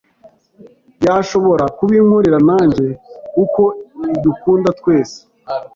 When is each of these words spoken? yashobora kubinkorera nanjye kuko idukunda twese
yashobora 1.05 1.65
kubinkorera 1.77 2.39
nanjye 2.49 2.87
kuko 3.33 3.61
idukunda 4.15 4.69
twese 4.79 5.17